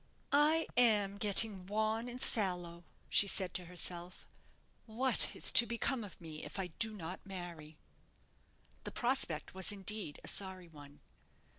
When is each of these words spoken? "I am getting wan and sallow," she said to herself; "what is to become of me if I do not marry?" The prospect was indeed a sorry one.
"I 0.31 0.65
am 0.75 1.19
getting 1.19 1.67
wan 1.67 2.09
and 2.09 2.19
sallow," 2.19 2.85
she 3.07 3.27
said 3.27 3.53
to 3.53 3.65
herself; 3.65 4.27
"what 4.87 5.35
is 5.35 5.51
to 5.51 5.67
become 5.67 6.03
of 6.03 6.19
me 6.19 6.43
if 6.43 6.57
I 6.57 6.69
do 6.79 6.91
not 6.95 7.23
marry?" 7.23 7.77
The 8.83 8.91
prospect 8.91 9.53
was 9.53 9.71
indeed 9.71 10.19
a 10.23 10.27
sorry 10.27 10.67
one. 10.67 11.01